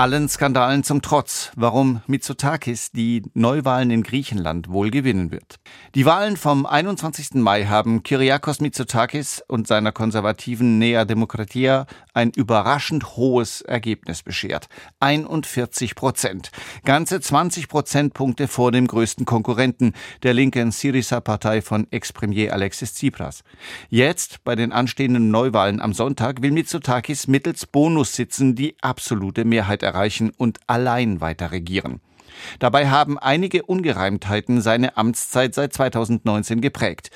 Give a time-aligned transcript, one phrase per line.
[0.00, 5.56] Allen Skandalen zum Trotz, warum Mitsotakis die Neuwahlen in Griechenland wohl gewinnen wird.
[5.94, 7.34] Die Wahlen vom 21.
[7.34, 11.84] Mai haben Kyriakos Mitsotakis und seiner konservativen Nea Demokratia
[12.14, 14.68] ein überraschend hohes Ergebnis beschert.
[15.00, 16.50] 41 Prozent.
[16.86, 19.92] Ganze 20 Prozentpunkte vor dem größten Konkurrenten,
[20.22, 23.44] der linken Syriza-Partei von Ex-Premier Alexis Tsipras.
[23.90, 29.89] Jetzt, bei den anstehenden Neuwahlen am Sonntag, will Mitsotakis mittels Bonussitzen die absolute Mehrheit erreichen
[30.36, 32.00] und allein weiter regieren.
[32.58, 37.10] Dabei haben einige Ungereimtheiten seine Amtszeit seit 2019 geprägt.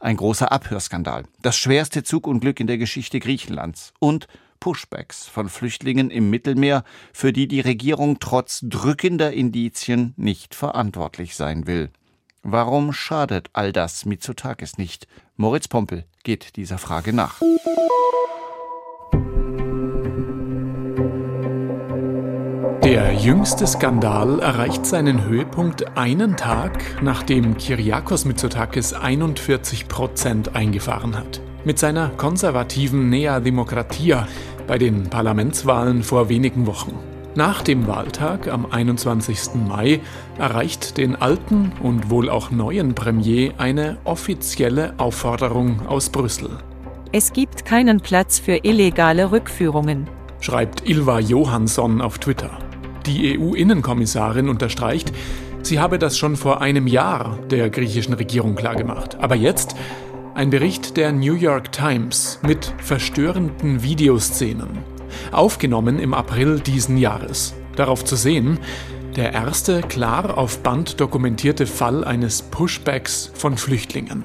[0.00, 4.28] Ein großer Abhörskandal, das schwerste Zugunglück in der Geschichte Griechenlands und
[4.60, 11.66] Pushbacks von Flüchtlingen im Mittelmeer, für die die Regierung trotz drückender Indizien nicht verantwortlich sein
[11.66, 11.90] will.
[12.42, 15.06] Warum schadet all das Mitsotakis nicht?
[15.36, 17.40] Moritz Pompel geht dieser Frage nach.
[22.98, 31.40] Der jüngste Skandal erreicht seinen Höhepunkt einen Tag, nachdem Kyriakos Mitsotakis 41 Prozent eingefahren hat.
[31.64, 34.26] Mit seiner konservativen Nea Demokratia
[34.66, 36.92] bei den Parlamentswahlen vor wenigen Wochen.
[37.36, 39.54] Nach dem Wahltag am 21.
[39.68, 40.00] Mai
[40.36, 46.50] erreicht den alten und wohl auch neuen Premier eine offizielle Aufforderung aus Brüssel.
[47.12, 52.58] Es gibt keinen Platz für illegale Rückführungen, schreibt Ilva Johansson auf Twitter.
[53.08, 55.12] Die EU-Innenkommissarin unterstreicht,
[55.62, 59.16] sie habe das schon vor einem Jahr der griechischen Regierung klargemacht.
[59.16, 59.74] Aber jetzt
[60.34, 64.68] ein Bericht der New York Times mit verstörenden Videoszenen,
[65.32, 67.54] aufgenommen im April diesen Jahres.
[67.76, 68.58] Darauf zu sehen,
[69.16, 74.24] der erste klar auf Band dokumentierte Fall eines Pushbacks von Flüchtlingen.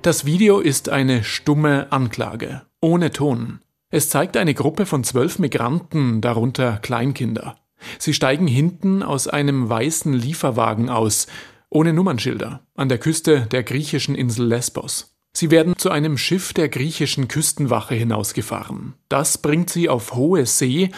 [0.00, 3.60] Das Video ist eine stumme Anklage, ohne Ton.
[3.90, 7.56] Es zeigt eine Gruppe von zwölf Migranten, darunter Kleinkinder.
[7.98, 11.26] Sie steigen hinten aus einem weißen Lieferwagen aus,
[11.70, 15.16] ohne Nummernschilder, an der Küste der griechischen Insel Lesbos.
[15.36, 18.94] Sie werden zu einem Schiff der griechischen Küstenwache hinausgefahren.
[19.10, 20.90] Das bringt sie auf hohe See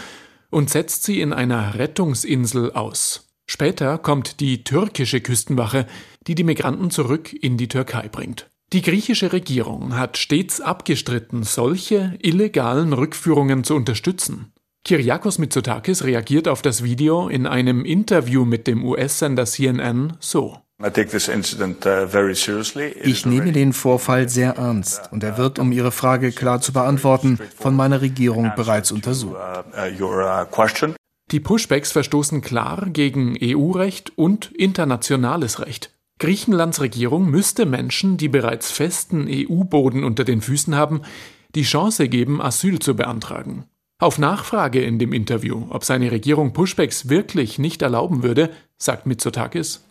[0.51, 3.29] und setzt sie in einer Rettungsinsel aus.
[3.47, 5.87] Später kommt die türkische Küstenwache,
[6.27, 8.49] die die Migranten zurück in die Türkei bringt.
[8.73, 14.53] Die griechische Regierung hat stets abgestritten, solche illegalen Rückführungen zu unterstützen.
[14.89, 20.57] Kyriakos Mitsotakis reagiert auf das Video in einem Interview mit dem US-Sender CNN so.
[20.83, 20.89] Uh,
[23.03, 27.39] ich nehme den Vorfall sehr ernst und er wird, um Ihre Frage klar zu beantworten,
[27.59, 29.37] von meiner Regierung bereits untersucht.
[29.37, 30.95] Uh, uh,
[31.33, 35.91] Die Pushbacks verstoßen klar gegen EU-Recht und internationales Recht.
[36.19, 41.03] Griechenlands Regierung müsste Menschen, die bereits festen EU-Boden unter den Füßen haben,
[41.55, 43.67] die Chance geben, Asyl zu beantragen.
[44.01, 49.83] Auf Nachfrage in dem Interview, ob seine Regierung Pushbacks wirklich nicht erlauben würde, sagt Mitsotakis,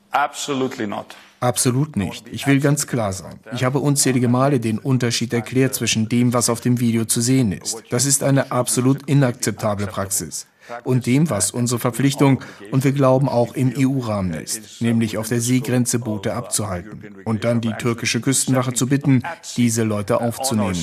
[1.42, 2.26] Absolut nicht.
[2.32, 3.42] Ich will ganz klar sein.
[3.54, 7.52] Ich habe unzählige Male den Unterschied erklärt zwischen dem, was auf dem Video zu sehen
[7.52, 7.84] ist.
[7.90, 10.48] Das ist eine absolut inakzeptable Praxis
[10.84, 15.42] und dem, was unsere Verpflichtung und wir glauben auch im EU-Rahmen ist, nämlich auf der
[15.42, 19.24] Seegrenze Boote abzuhalten und dann die türkische Küstenwache zu bitten,
[19.56, 20.76] diese Leute aufzunehmen.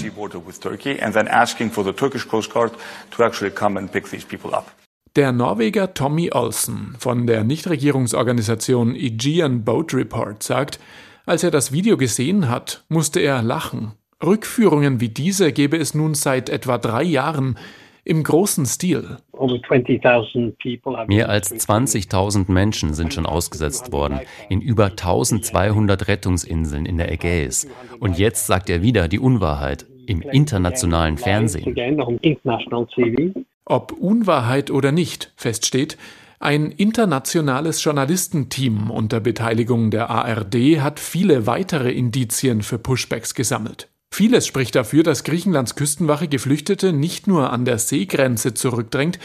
[5.16, 10.80] Der Norweger Tommy Olsen von der Nichtregierungsorganisation Aegean Boat Report sagt,
[11.24, 13.92] als er das Video gesehen hat, musste er lachen.
[14.22, 17.58] Rückführungen wie diese gäbe es nun seit etwa drei Jahren
[18.04, 19.16] im großen Stil.
[21.06, 27.66] Mehr als 20.000 Menschen sind schon ausgesetzt worden in über 1200 Rettungsinseln in der Ägäis.
[28.00, 31.74] Und jetzt sagt er wieder die Unwahrheit im internationalen Fernsehen.
[33.64, 35.96] Ob Unwahrheit oder nicht, feststeht,
[36.40, 43.88] ein internationales Journalistenteam unter Beteiligung der ARD hat viele weitere Indizien für Pushbacks gesammelt.
[44.14, 49.18] Vieles spricht dafür, dass Griechenlands Küstenwache Geflüchtete nicht nur an der Seegrenze zurückdrängt,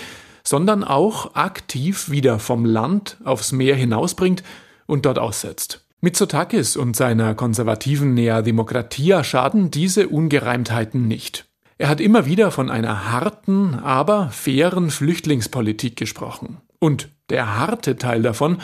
[0.44, 4.42] sondern auch aktiv wieder vom Land aufs Meer hinausbringt
[4.88, 5.86] und dort aussetzt.
[6.02, 11.46] Mitsotakis und seiner konservativen Nea Demokratia schaden diese Ungereimtheiten nicht.
[11.78, 16.58] Er hat immer wieder von einer harten, aber fairen Flüchtlingspolitik gesprochen.
[16.80, 18.58] Und der harte Teil davon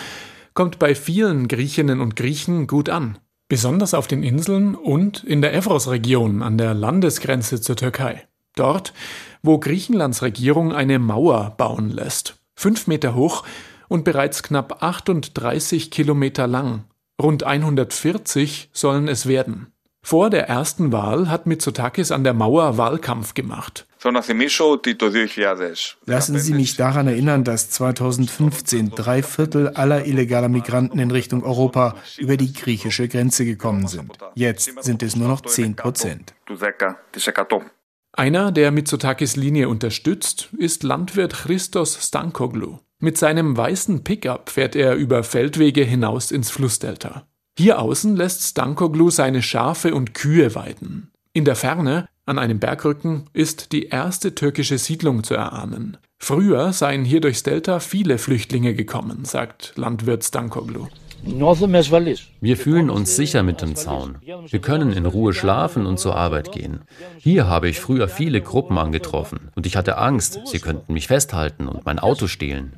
[0.55, 3.19] kommt bei vielen Griechinnen und Griechen gut an.
[3.47, 8.27] Besonders auf den Inseln und in der Evros-Region an der Landesgrenze zur Türkei.
[8.55, 8.91] Dort,
[9.43, 12.37] wo Griechenlands Regierung eine Mauer bauen lässt.
[12.55, 13.43] Fünf Meter hoch
[13.87, 16.85] und bereits knapp 38 Kilometer lang.
[17.21, 19.67] Rund 140 sollen es werden.
[20.05, 23.87] Vor der ersten Wahl hat Mitsotakis an der Mauer Wahlkampf gemacht.
[26.05, 31.95] Lassen Sie mich daran erinnern, dass 2015 drei Viertel aller illegaler Migranten in Richtung Europa
[32.19, 34.15] über die griechische Grenze gekommen sind.
[34.35, 36.35] Jetzt sind es nur noch 10 Prozent.
[38.13, 42.77] Einer, der Mitsotakis Linie unterstützt, ist Landwirt Christos Stankoglu.
[42.99, 47.25] Mit seinem weißen Pickup fährt er über Feldwege hinaus ins Flussdelta.
[47.57, 51.09] Hier außen lässt Stankoglu seine Schafe und Kühe weiden.
[51.31, 55.97] In der Ferne an einem Bergrücken ist die erste türkische Siedlung zu erahnen.
[56.17, 60.87] Früher seien hier durchs Delta viele Flüchtlinge gekommen, sagt Landwirt Stankoglu.
[62.41, 64.17] Wir fühlen uns sicher mit dem Zaun.
[64.21, 66.81] Wir können in Ruhe schlafen und zur Arbeit gehen.
[67.17, 71.69] Hier habe ich früher viele Gruppen angetroffen und ich hatte Angst, sie könnten mich festhalten
[71.69, 72.73] und mein Auto stehlen.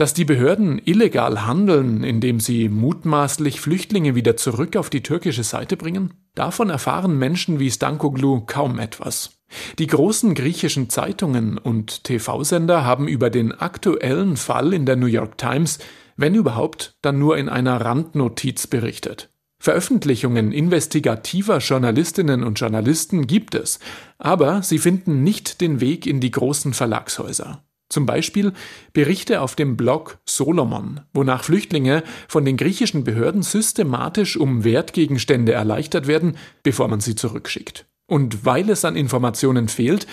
[0.00, 5.76] Dass die Behörden illegal handeln, indem sie mutmaßlich Flüchtlinge wieder zurück auf die türkische Seite
[5.76, 9.42] bringen, davon erfahren Menschen wie Stankoglu kaum etwas.
[9.78, 15.36] Die großen griechischen Zeitungen und TV-Sender haben über den aktuellen Fall in der New York
[15.36, 15.78] Times,
[16.16, 19.28] wenn überhaupt, dann nur in einer Randnotiz berichtet.
[19.58, 23.78] Veröffentlichungen investigativer Journalistinnen und Journalisten gibt es,
[24.16, 27.62] aber sie finden nicht den Weg in die großen Verlagshäuser.
[27.90, 28.52] Zum Beispiel
[28.92, 36.06] Berichte auf dem Blog Solomon, wonach Flüchtlinge von den griechischen Behörden systematisch um Wertgegenstände erleichtert
[36.06, 37.86] werden, bevor man sie zurückschickt.
[38.06, 40.06] Und weil es an Informationen fehlt,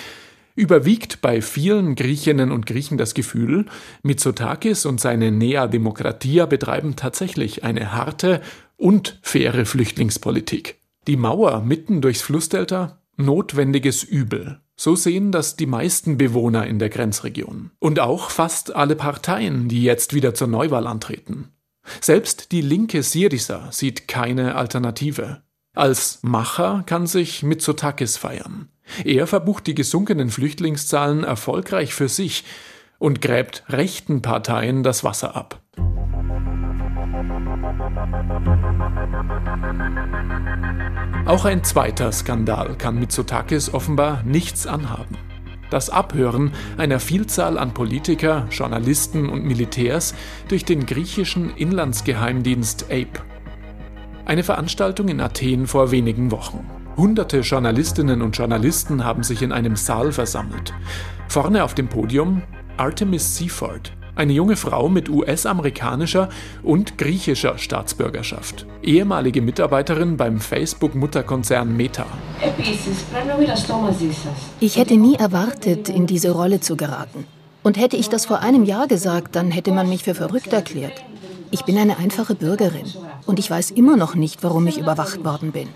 [0.56, 3.68] überwiegt bei vielen Griechinnen und Griechen das Gefühl,
[4.02, 8.42] Mitsotakis und seine Nea Demokratia betreiben tatsächlich eine harte
[8.76, 10.82] und faire Flüchtlingspolitik.
[11.06, 14.62] Die Mauer mitten durchs Flussdelta notwendiges Übel.
[14.80, 17.72] So sehen das die meisten Bewohner in der Grenzregion.
[17.80, 21.50] Und auch fast alle Parteien, die jetzt wieder zur Neuwahl antreten.
[22.00, 25.42] Selbst die linke Syriza sieht keine Alternative.
[25.74, 28.70] Als Macher kann sich Mitsotakis feiern.
[29.04, 32.44] Er verbucht die gesunkenen Flüchtlingszahlen erfolgreich für sich
[33.00, 35.62] und gräbt rechten Parteien das Wasser ab.
[41.26, 45.18] Auch ein zweiter Skandal kann Mitsotakis offenbar nichts anhaben.
[45.70, 50.16] Das Abhören einer Vielzahl an Politiker, Journalisten und Militärs
[50.48, 53.22] durch den griechischen Inlandsgeheimdienst APE.
[54.26, 56.66] Eine Veranstaltung in Athen vor wenigen Wochen.
[56.96, 60.74] Hunderte Journalistinnen und Journalisten haben sich in einem Saal versammelt.
[61.28, 62.42] Vorne auf dem Podium
[62.78, 66.30] Artemis Seaford, eine junge Frau mit US-amerikanischer
[66.64, 68.66] und griechischer Staatsbürgerschaft.
[68.84, 72.06] Ehemalige Mitarbeiterin beim Facebook-Mutterkonzern Meta.
[74.60, 77.26] Ich hätte nie erwartet, in diese Rolle zu geraten.
[77.64, 81.04] Und hätte ich das vor einem Jahr gesagt, dann hätte man mich für verrückt erklärt.
[81.52, 82.86] Ich bin eine einfache Bürgerin
[83.26, 85.70] und ich weiß immer noch nicht, warum ich überwacht worden bin.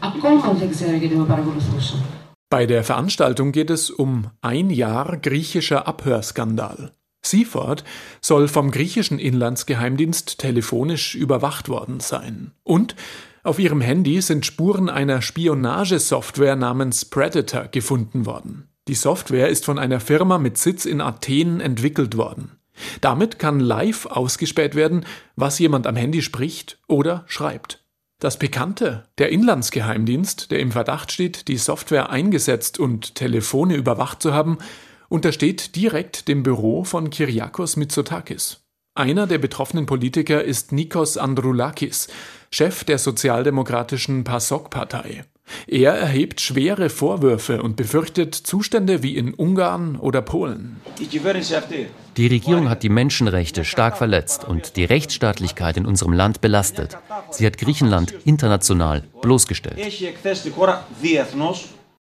[2.49, 6.91] Bei der Veranstaltung geht es um ein Jahr griechischer Abhörskandal.
[7.21, 7.83] Seaford
[8.21, 12.51] soll vom griechischen Inlandsgeheimdienst telefonisch überwacht worden sein.
[12.63, 12.95] Und
[13.43, 18.67] auf ihrem Handy sind Spuren einer Spionagesoftware namens Predator gefunden worden.
[18.87, 22.51] Die Software ist von einer Firma mit Sitz in Athen entwickelt worden.
[22.99, 27.83] Damit kann live ausgespäht werden, was jemand am Handy spricht oder schreibt.
[28.19, 34.33] Das Pikante, der Inlandsgeheimdienst, der im Verdacht steht, die Software eingesetzt und Telefone überwacht zu
[34.33, 34.59] haben,
[35.11, 38.61] untersteht direkt dem Büro von Kyriakos Mitsotakis.
[38.95, 42.07] Einer der betroffenen Politiker ist Nikos Androulakis,
[42.51, 45.25] Chef der sozialdemokratischen PASOK-Partei.
[45.67, 50.79] Er erhebt schwere Vorwürfe und befürchtet Zustände wie in Ungarn oder Polen.
[52.17, 56.97] Die Regierung hat die Menschenrechte stark verletzt und die Rechtsstaatlichkeit in unserem Land belastet.
[57.31, 59.77] Sie hat Griechenland international bloßgestellt.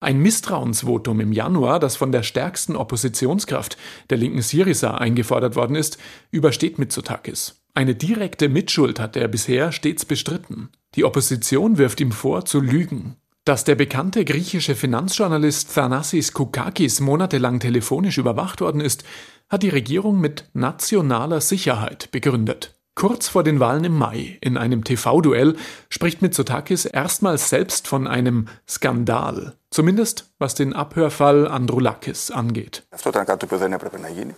[0.03, 3.77] Ein Misstrauensvotum im Januar, das von der stärksten Oppositionskraft,
[4.09, 5.99] der linken Syriza, eingefordert worden ist,
[6.31, 7.61] übersteht Mitsotakis.
[7.75, 10.71] Eine direkte Mitschuld hat er bisher stets bestritten.
[10.95, 13.17] Die Opposition wirft ihm vor, zu lügen.
[13.45, 19.05] Dass der bekannte griechische Finanzjournalist Thanassis Koukakis monatelang telefonisch überwacht worden ist,
[19.51, 22.75] hat die Regierung mit nationaler Sicherheit begründet.
[22.95, 25.57] Kurz vor den Wahlen im Mai, in einem TV-Duell,
[25.91, 29.57] spricht Mitsotakis erstmals selbst von einem Skandal.
[29.73, 32.83] Zumindest was den Abhörfall Androulakis angeht.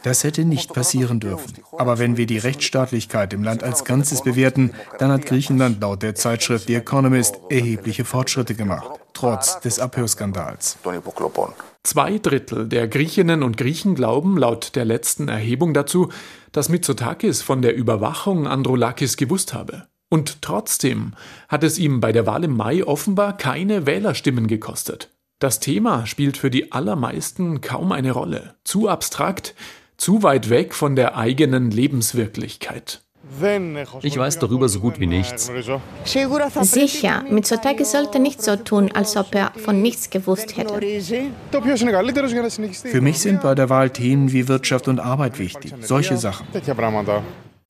[0.03, 1.55] Das hätte nicht passieren dürfen.
[1.79, 6.15] Aber wenn wir die Rechtsstaatlichkeit im Land als Ganzes bewerten, dann hat Griechenland laut der
[6.15, 10.77] Zeitschrift The Economist erhebliche Fortschritte gemacht, trotz des Abhörskandals.
[11.83, 16.11] Zwei Drittel der Griechinnen und Griechen glauben laut der letzten Erhebung dazu,
[16.53, 19.87] dass Mitsotakis von der Überwachung Androulakis gewusst habe.
[20.11, 21.15] Und trotzdem
[21.49, 25.09] hat es ihm bei der Wahl im Mai offenbar keine Wählerstimmen gekostet.
[25.43, 28.55] Das Thema spielt für die allermeisten kaum eine Rolle.
[28.63, 29.57] Zu abstrakt,
[29.97, 33.01] zu weit weg von der eigenen Lebenswirklichkeit.
[34.03, 35.51] Ich weiß darüber so gut wie nichts.
[36.61, 40.81] Sicher, Mitsotakis sollte nicht so tun, als ob er von nichts gewusst hätte.
[42.85, 45.75] Für mich sind bei der Wahl Themen wie Wirtschaft und Arbeit wichtig.
[45.81, 46.47] Solche Sachen.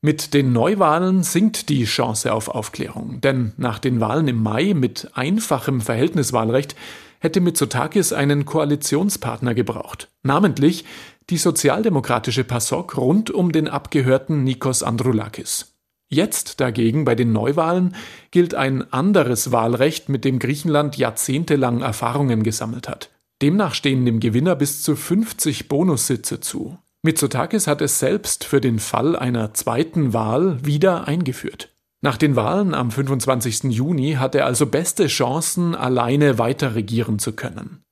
[0.03, 5.09] Mit den Neuwahlen sinkt die Chance auf Aufklärung, denn nach den Wahlen im Mai mit
[5.15, 6.75] einfachem Verhältniswahlrecht
[7.23, 10.85] hätte Mitsotakis einen Koalitionspartner gebraucht, namentlich
[11.31, 15.77] die sozialdemokratische PASOK rund um den abgehörten Nikos Androulakis.
[16.09, 17.95] Jetzt dagegen bei den Neuwahlen
[18.33, 23.09] gilt ein anderes Wahlrecht, mit dem Griechenland jahrzehntelang Erfahrungen gesammelt hat.
[23.41, 26.77] Demnach stehen dem Gewinner bis zu 50 Bonussitze zu.
[27.03, 31.72] Mitsotakis hat es selbst für den Fall einer zweiten Wahl wieder eingeführt.
[32.05, 33.65] Nach den Wahlen am 25.
[33.73, 37.85] Juni hat er also beste Chancen, alleine weiter regieren zu können.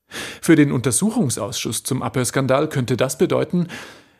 [0.43, 3.69] Für den Untersuchungsausschuss zum Abhörskandal könnte das bedeuten,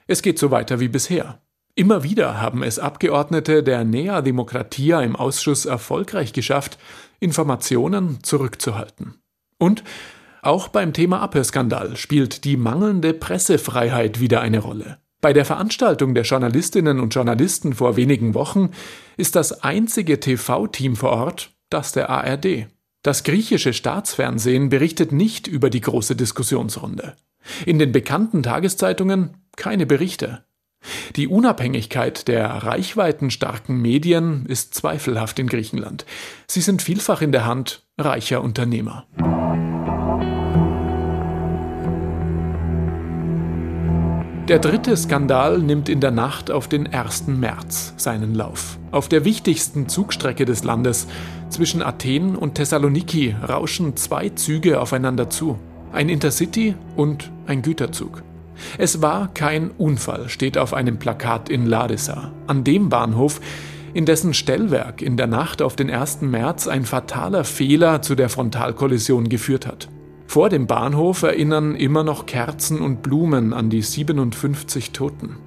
[0.07, 1.41] es geht so weiter wie bisher.
[1.75, 6.79] Immer wieder haben es Abgeordnete der Nea Demokratia im Ausschuss erfolgreich geschafft,
[7.19, 9.15] Informationen zurückzuhalten.
[9.59, 9.83] Und
[10.43, 14.99] auch beim Thema Abhörskandal spielt die mangelnde Pressefreiheit wieder eine Rolle.
[15.21, 18.71] Bei der Veranstaltung der Journalistinnen und Journalisten vor wenigen Wochen
[19.17, 22.67] ist das einzige TV-Team vor Ort das der ARD.
[23.03, 27.17] Das griechische Staatsfernsehen berichtet nicht über die große Diskussionsrunde.
[27.65, 30.45] In den bekannten Tageszeitungen keine Berichte.
[31.17, 36.07] Die Unabhängigkeit der reichweitenstarken Medien ist zweifelhaft in Griechenland.
[36.47, 39.07] Sie sind vielfach in der Hand reicher Unternehmer.
[44.51, 47.29] Der dritte Skandal nimmt in der Nacht auf den 1.
[47.29, 48.81] März seinen Lauf.
[48.91, 51.07] Auf der wichtigsten Zugstrecke des Landes
[51.51, 55.57] zwischen Athen und Thessaloniki rauschen zwei Züge aufeinander zu.
[55.93, 58.25] Ein Intercity und ein Güterzug.
[58.77, 62.33] Es war kein Unfall, steht auf einem Plakat in Larissa.
[62.49, 63.41] An dem Bahnhof,
[63.95, 66.23] in dessen Stellwerk in der Nacht auf den 1.
[66.23, 69.89] März ein fataler Fehler zu der Frontalkollision geführt hat.
[70.31, 75.39] Vor dem Bahnhof erinnern immer noch Kerzen und Blumen an die 57 Toten.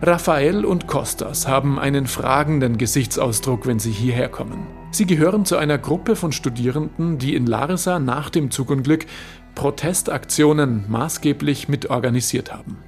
[0.00, 4.66] Raphael und Kostas haben einen fragenden Gesichtsausdruck, wenn sie hierher kommen.
[4.92, 9.04] Sie gehören zu einer Gruppe von Studierenden, die in Larissa nach dem Zugunglück
[9.54, 12.78] Protestaktionen maßgeblich mitorganisiert haben.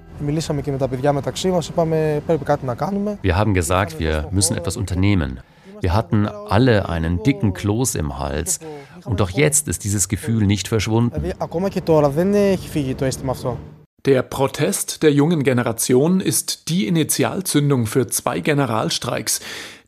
[3.20, 5.40] Wir haben gesagt, wir müssen etwas unternehmen.
[5.80, 8.60] Wir hatten alle einen dicken Kloß im Hals.
[9.04, 11.32] Und doch jetzt ist dieses Gefühl nicht verschwunden.
[14.04, 19.40] Der Protest der jungen Generation ist die Initialzündung für zwei Generalstreiks.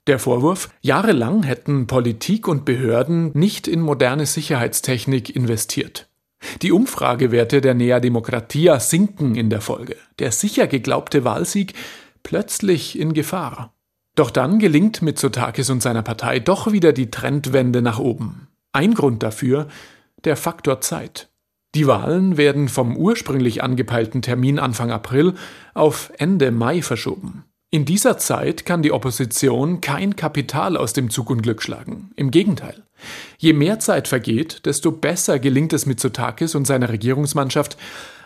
[0.09, 6.09] Der Vorwurf, jahrelang hätten Politik und Behörden nicht in moderne Sicherheitstechnik investiert.
[6.63, 9.97] Die Umfragewerte der Nea Demokratia sinken in der Folge.
[10.19, 11.75] Der sicher geglaubte Wahlsieg
[12.23, 13.73] plötzlich in Gefahr.
[14.19, 18.49] Doch dann gelingt Mitsotakis und seiner Partei doch wieder die Trendwende nach oben.
[18.73, 19.69] Ein Grund dafür
[20.25, 21.29] der Faktor Zeit.
[21.77, 25.35] Die Wahlen werden vom ursprünglich angepeilten Termin Anfang April
[25.73, 27.45] auf Ende Mai verschoben.
[27.71, 32.11] In dieser Zeit kann die Opposition kein Kapital aus dem Zugunglück schlagen.
[32.17, 32.83] Im Gegenteil.
[33.37, 37.77] Je mehr Zeit vergeht, desto besser gelingt es Mitsotakis und seiner Regierungsmannschaft,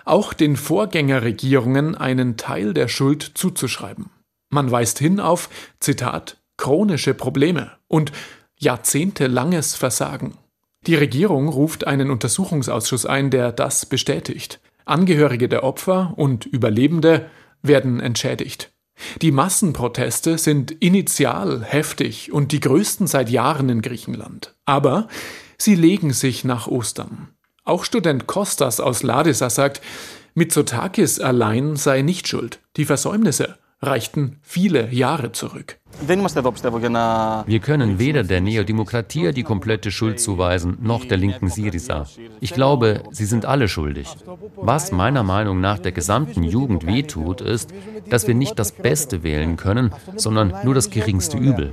[0.06, 4.06] auch den Vorgängerregierungen einen Teil der Schuld zuzuschreiben.
[4.52, 5.48] Man weist hin auf,
[5.80, 8.12] Zitat, chronische Probleme und
[8.58, 10.36] jahrzehntelanges Versagen.
[10.86, 14.60] Die Regierung ruft einen Untersuchungsausschuss ein, der das bestätigt.
[14.84, 17.30] Angehörige der Opfer und Überlebende
[17.62, 18.70] werden entschädigt.
[19.22, 24.54] Die Massenproteste sind initial heftig und die größten seit Jahren in Griechenland.
[24.66, 25.08] Aber
[25.56, 27.28] sie legen sich nach Ostern.
[27.64, 29.80] Auch Student Kostas aus Ladisa sagt,
[30.34, 32.60] Mitsotakis allein sei nicht schuld.
[32.76, 35.78] Die Versäumnisse reichten viele Jahre zurück.
[36.00, 42.06] Wir können weder der Neodemokratie die komplette Schuld zuweisen, noch der linken Syriza.
[42.40, 44.08] Ich glaube, sie sind alle schuldig.
[44.56, 47.74] Was meiner Meinung nach der gesamten Jugend wehtut, ist,
[48.08, 51.72] dass wir nicht das Beste wählen können, sondern nur das geringste Übel.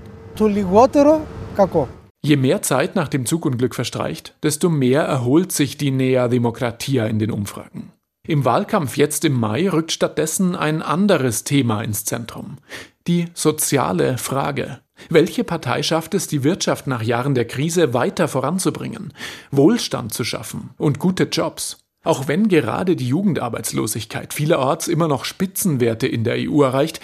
[2.22, 7.20] Je mehr Zeit nach dem Zugunglück verstreicht, desto mehr erholt sich die Nea Demokratia in
[7.20, 7.94] den Umfragen.
[8.30, 12.60] Im Wahlkampf jetzt im Mai rückt stattdessen ein anderes Thema ins Zentrum.
[13.08, 14.82] Die soziale Frage.
[15.10, 19.16] Welche Partei schafft es, die Wirtschaft nach Jahren der Krise weiter voranzubringen,
[19.50, 21.80] Wohlstand zu schaffen und gute Jobs?
[22.04, 27.02] Auch wenn gerade die Jugendarbeitslosigkeit vielerorts immer noch Spitzenwerte in der EU erreicht,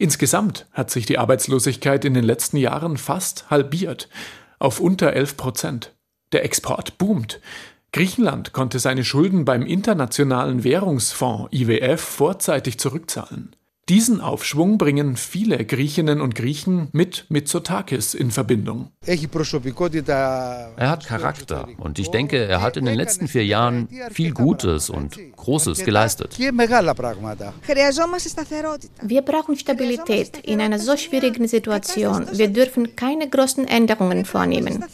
[0.00, 4.08] Insgesamt hat sich die Arbeitslosigkeit in den letzten Jahren fast halbiert,
[4.60, 5.92] auf unter 11 Prozent.
[6.30, 7.40] Der Export boomt.
[7.92, 13.56] Griechenland konnte seine Schulden beim Internationalen Währungsfonds IWF vorzeitig zurückzahlen.
[13.88, 18.90] Diesen Aufschwung bringen viele Griechinnen und Griechen mit Mitsotakis in Verbindung.
[19.06, 24.90] Er hat Charakter und ich denke, er hat in den letzten vier Jahren viel Gutes
[24.90, 26.38] und Großes geleistet.
[26.38, 26.52] Wir
[29.22, 32.26] brauchen Stabilität in einer so schwierigen Situation.
[32.30, 34.84] Wir dürfen keine großen Änderungen vornehmen.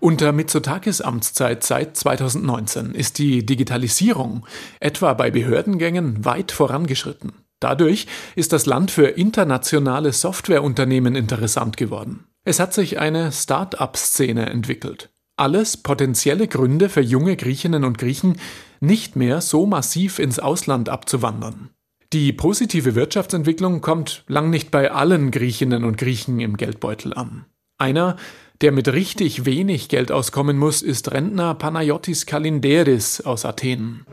[0.00, 4.46] Unter Mitsotakis Amtszeit seit 2019 ist die Digitalisierung
[4.78, 7.32] etwa bei Behördengängen weit vorangeschritten.
[7.60, 12.24] Dadurch ist das Land für internationale Softwareunternehmen interessant geworden.
[12.44, 15.10] Es hat sich eine Start-up-Szene entwickelt.
[15.36, 18.38] Alles potenzielle Gründe für junge Griechinnen und Griechen,
[18.80, 21.70] nicht mehr so massiv ins Ausland abzuwandern.
[22.12, 27.46] Die positive Wirtschaftsentwicklung kommt lang nicht bei allen Griechinnen und Griechen im Geldbeutel an.
[27.78, 28.16] Einer,
[28.60, 34.06] der mit richtig wenig Geld auskommen muss, ist Rentner Panayotis Kalinderis aus Athen.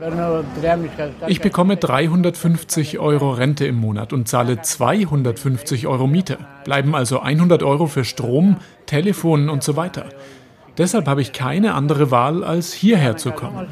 [1.26, 6.38] Ich bekomme 350 Euro Rente im Monat und zahle 250 Euro Miete.
[6.64, 10.06] Bleiben also 100 Euro für Strom, Telefon und so weiter.
[10.76, 13.68] Deshalb habe ich keine andere Wahl, als hierher zu kommen.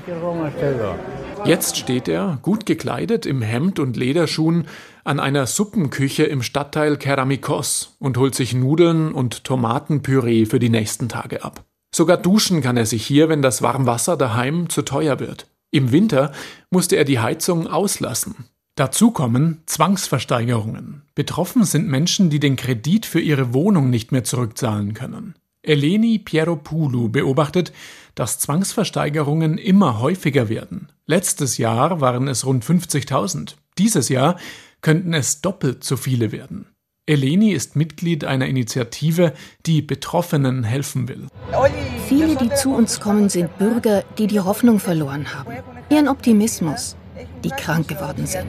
[1.45, 4.69] Jetzt steht er, gut gekleidet, im Hemd und Lederschuhen,
[5.03, 11.09] an einer Suppenküche im Stadtteil Keramikos und holt sich Nudeln und Tomatenpüree für die nächsten
[11.09, 11.65] Tage ab.
[11.93, 15.49] Sogar duschen kann er sich hier, wenn das Warmwasser daheim zu teuer wird.
[15.73, 16.31] Im Winter
[16.71, 18.47] musste er die Heizung auslassen.
[18.77, 21.03] Dazu kommen Zwangsversteigerungen.
[21.17, 25.35] Betroffen sind Menschen, die den Kredit für ihre Wohnung nicht mehr zurückzahlen können.
[25.65, 27.73] Eleni Pieropoulou beobachtet,
[28.17, 30.89] dass Zwangsversteigerungen immer häufiger werden.
[31.07, 33.55] Letztes Jahr waren es rund 50.000.
[33.79, 34.37] Dieses Jahr
[34.81, 36.67] könnten es doppelt so viele werden.
[37.07, 39.33] Eleni ist Mitglied einer Initiative,
[39.67, 41.27] die Betroffenen helfen will.
[42.09, 45.53] Viele, die zu uns kommen, sind Bürger, die die Hoffnung verloren haben,
[45.91, 46.97] ihren Optimismus,
[47.43, 48.47] die krank geworden sind.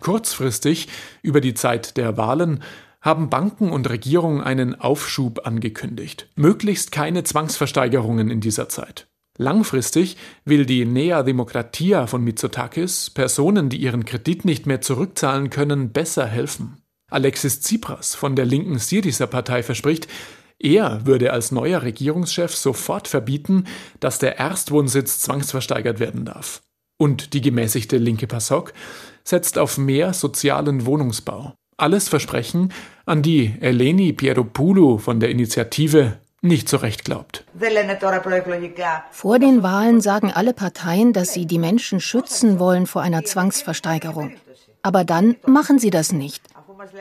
[0.00, 0.88] Kurzfristig,
[1.22, 2.62] über die Zeit der Wahlen,
[3.00, 6.28] haben Banken und Regierung einen Aufschub angekündigt.
[6.36, 9.06] Möglichst keine Zwangsversteigerungen in dieser Zeit.
[9.38, 15.92] Langfristig will die Nea Demokratia von Mitsotakis Personen, die ihren Kredit nicht mehr zurückzahlen können,
[15.92, 16.82] besser helfen.
[17.10, 20.08] Alexis Tsipras von der linken Syriza-Partei verspricht,
[20.58, 23.64] er würde als neuer Regierungschef sofort verbieten,
[23.98, 26.60] dass der Erstwohnsitz zwangsversteigert werden darf.
[26.98, 28.74] Und die gemäßigte linke PASOK
[29.24, 31.54] setzt auf mehr sozialen Wohnungsbau.
[31.80, 32.72] Alles Versprechen,
[33.06, 37.44] an die Eleni Pieropoulou von der Initiative nicht so recht glaubt.
[39.10, 44.32] Vor den Wahlen sagen alle Parteien, dass sie die Menschen schützen wollen vor einer Zwangsversteigerung.
[44.82, 46.42] Aber dann machen sie das nicht.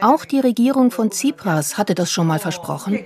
[0.02, 2.98] Auch die Regierung von Tsipras hatte das schon mal versprochen.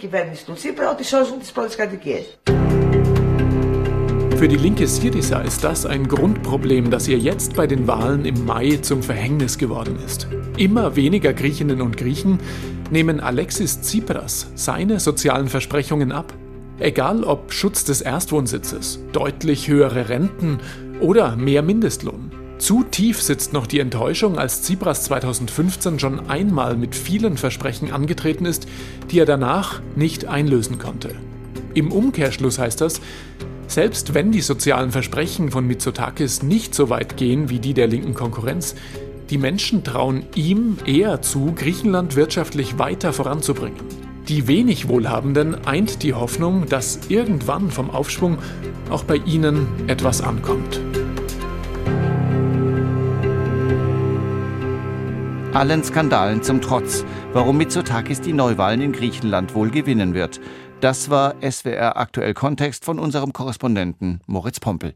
[4.38, 8.46] Für die linke Syriza ist das ein Grundproblem, das ihr jetzt bei den Wahlen im
[8.46, 10.28] Mai zum Verhängnis geworden ist.
[10.58, 12.40] Immer weniger Griechinnen und Griechen
[12.92, 16.34] nehmen Alexis Tsipras seine sozialen Versprechungen ab.
[16.80, 20.58] Egal ob Schutz des Erstwohnsitzes, deutlich höhere Renten
[21.00, 22.32] oder mehr Mindestlohn.
[22.58, 28.46] Zu tief sitzt noch die Enttäuschung, als Tsipras 2015 schon einmal mit vielen Versprechen angetreten
[28.46, 28.68] ist,
[29.12, 31.16] die er danach nicht einlösen konnte.
[31.74, 33.02] Im Umkehrschluss heißt das,
[33.74, 38.14] selbst wenn die sozialen Versprechen von Mitsotakis nicht so weit gehen wie die der linken
[38.14, 38.76] Konkurrenz,
[39.32, 43.80] die Menschen trauen ihm eher zu, Griechenland wirtschaftlich weiter voranzubringen.
[44.28, 48.38] Die wenig Wohlhabenden eint die Hoffnung, dass irgendwann vom Aufschwung
[48.92, 50.80] auch bei ihnen etwas ankommt.
[55.54, 60.42] Allen Skandalen zum Trotz, warum Mitsotakis die Neuwahlen in Griechenland wohl gewinnen wird.
[60.84, 64.92] Das war SWR aktuell Kontext von unserem Korrespondenten Moritz Pompel.